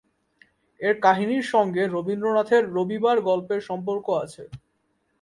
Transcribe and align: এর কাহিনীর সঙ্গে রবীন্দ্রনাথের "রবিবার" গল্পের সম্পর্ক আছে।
এর 0.79 0.95
কাহিনীর 1.01 1.45
সঙ্গে 1.53 1.83
রবীন্দ্রনাথের 1.87 2.63
"রবিবার" 2.75 3.17
গল্পের 3.21 3.61
সম্পর্ক 3.69 4.05
আছে। 4.23 4.43